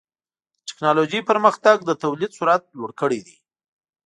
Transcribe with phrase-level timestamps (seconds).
[0.03, 0.03] د
[0.67, 3.37] ټکنالوجۍ پرمختګ د تولید سرعت لوړ کړی دی.